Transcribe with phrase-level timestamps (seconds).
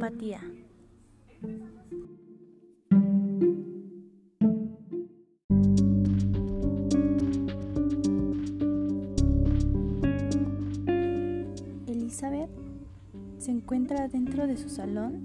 [0.00, 0.40] empatía.
[11.86, 12.48] Elizabeth
[13.38, 15.20] se encuentra dentro de su salón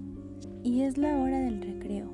[0.62, 2.12] y es la hora del recreo.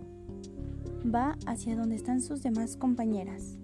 [1.13, 3.59] Va hacia donde están sus demás compañeras.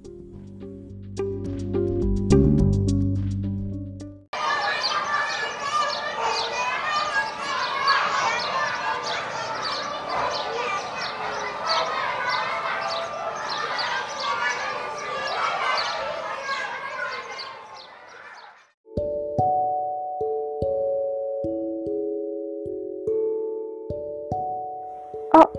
[25.41, 25.51] Oh,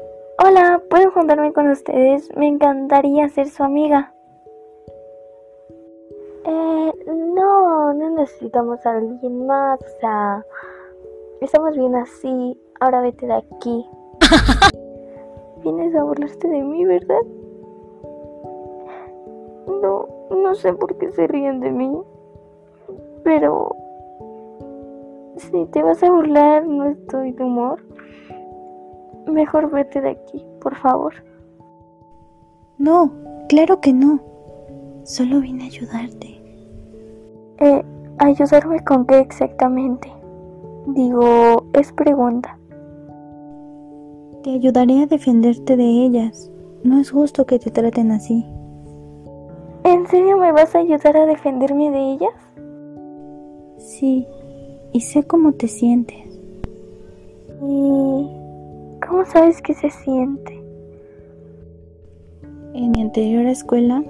[0.44, 2.30] hola, ¿puedo juntarme con ustedes?
[2.36, 4.14] Me encantaría ser su amiga.
[6.44, 10.46] Eh, no, no necesitamos a alguien más, o sea,
[11.40, 13.86] estamos bien así, ahora vete de aquí.
[15.64, 17.22] Vienes a burlarte de mí, ¿verdad?
[19.82, 22.02] No, no sé por qué se ríen de mí,
[23.24, 23.74] pero
[25.38, 27.80] si te vas a burlar, no estoy de humor.
[29.28, 31.14] Mejor vete de aquí, por favor.
[32.78, 33.12] No,
[33.48, 34.20] claro que no.
[35.04, 36.42] Solo vine a ayudarte.
[37.60, 37.84] Eh,
[38.20, 40.10] ¿ayudarme con qué exactamente?
[40.88, 42.58] Digo, es pregunta.
[44.44, 46.52] Te ayudaré a defenderte de ellas.
[46.84, 48.46] No es justo que te traten así.
[49.84, 52.34] ¿En serio me vas a ayudar a defenderme de ellas?
[53.78, 54.26] Sí,
[54.94, 56.40] y sé cómo te sientes.
[57.62, 58.39] ¿Y
[59.10, 60.62] cómo sabes que se siente?
[62.74, 64.04] En mi anterior escuela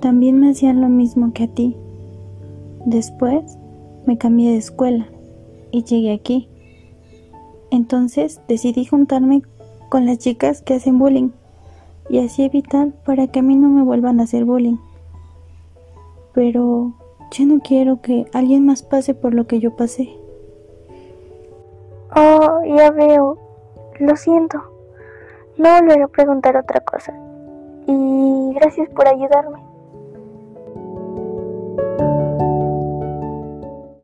[0.00, 1.76] también me hacían lo mismo que a ti.
[2.86, 3.58] Después
[4.06, 5.08] me cambié de escuela
[5.72, 6.48] y llegué aquí.
[7.70, 9.42] Entonces decidí juntarme
[9.88, 11.30] con las chicas que hacen bullying
[12.08, 14.76] y así evitar para que a mí no me vuelvan a hacer bullying.
[16.32, 16.94] Pero
[17.32, 20.10] yo no quiero que alguien más pase por lo que yo pasé.
[22.14, 23.43] Oh, ya veo.
[23.98, 24.62] Lo siento.
[25.56, 27.12] No volveré a preguntar otra cosa.
[27.86, 29.73] Y gracias por ayudarme.